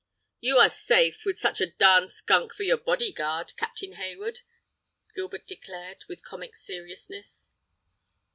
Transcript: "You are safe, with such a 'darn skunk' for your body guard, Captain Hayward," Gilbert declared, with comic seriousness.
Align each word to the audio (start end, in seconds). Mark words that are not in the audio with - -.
"You 0.39 0.57
are 0.57 0.67
safe, 0.67 1.25
with 1.25 1.37
such 1.37 1.61
a 1.61 1.67
'darn 1.67 2.07
skunk' 2.07 2.55
for 2.55 2.63
your 2.63 2.79
body 2.79 3.11
guard, 3.11 3.53
Captain 3.55 3.91
Hayward," 3.93 4.39
Gilbert 5.13 5.45
declared, 5.45 6.05
with 6.09 6.23
comic 6.25 6.57
seriousness. 6.57 7.51